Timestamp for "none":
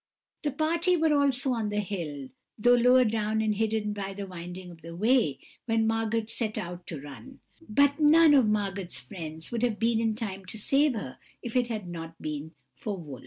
7.99-8.33